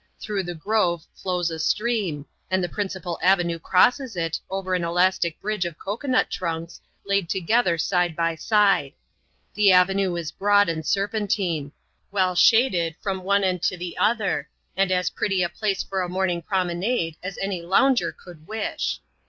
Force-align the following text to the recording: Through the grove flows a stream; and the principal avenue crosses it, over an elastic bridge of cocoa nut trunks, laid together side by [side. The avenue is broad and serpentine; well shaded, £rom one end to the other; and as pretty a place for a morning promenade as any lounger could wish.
Through 0.19 0.41
the 0.45 0.55
grove 0.55 1.05
flows 1.13 1.51
a 1.51 1.59
stream; 1.59 2.25
and 2.49 2.63
the 2.63 2.67
principal 2.67 3.19
avenue 3.21 3.59
crosses 3.59 4.15
it, 4.15 4.39
over 4.49 4.73
an 4.73 4.83
elastic 4.83 5.39
bridge 5.39 5.63
of 5.63 5.77
cocoa 5.77 6.07
nut 6.07 6.31
trunks, 6.31 6.81
laid 7.05 7.29
together 7.29 7.77
side 7.77 8.15
by 8.15 8.33
[side. 8.33 8.93
The 9.53 9.71
avenue 9.71 10.15
is 10.15 10.31
broad 10.31 10.69
and 10.69 10.83
serpentine; 10.83 11.71
well 12.09 12.33
shaded, 12.33 12.95
£rom 13.05 13.21
one 13.21 13.43
end 13.43 13.61
to 13.61 13.77
the 13.77 13.95
other; 13.99 14.49
and 14.75 14.91
as 14.91 15.11
pretty 15.11 15.43
a 15.43 15.49
place 15.49 15.83
for 15.83 16.01
a 16.01 16.09
morning 16.09 16.41
promenade 16.41 17.17
as 17.21 17.37
any 17.39 17.61
lounger 17.61 18.11
could 18.11 18.47
wish. 18.47 19.01